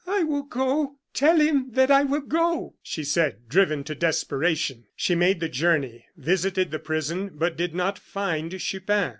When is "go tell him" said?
0.41-1.73